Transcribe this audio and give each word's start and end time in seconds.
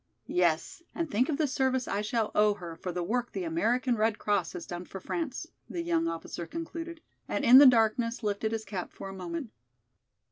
"Yes, 0.25 0.81
and 0.95 1.11
think 1.11 1.29
of 1.29 1.37
the 1.37 1.45
service 1.45 1.87
I 1.87 2.01
shall 2.01 2.31
owe 2.33 2.55
her 2.55 2.75
for 2.75 2.91
the 2.91 3.03
work 3.03 3.33
the 3.33 3.43
American 3.43 3.95
Red 3.95 4.17
Cross 4.17 4.53
has 4.53 4.65
done 4.65 4.83
for 4.83 4.99
France!" 4.99 5.45
the 5.69 5.83
young 5.83 6.07
officer 6.07 6.47
concluded, 6.47 7.01
and 7.27 7.45
in 7.45 7.59
the 7.59 7.67
darkness 7.67 8.23
lifted 8.23 8.51
his 8.51 8.65
cap 8.65 8.91
for 8.91 9.09
a 9.09 9.13
moment. 9.13 9.51